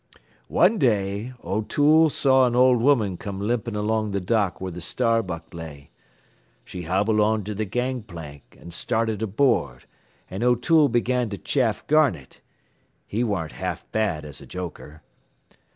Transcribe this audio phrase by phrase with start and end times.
[0.49, 5.53] "Wan day O'Toole saw an old woman come limpin' along th' dock where th' Starbuck
[5.53, 5.91] lay.
[6.65, 9.85] She hobbled on to th' gang plank an' started aboard,
[10.27, 12.41] an' O'Toole began to chaff Garnett.
[13.05, 15.03] He waren't half bad as a joker.